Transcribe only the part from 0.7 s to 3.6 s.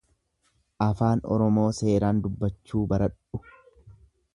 Afaan Oromoo seeraan dubbachuu baradhu.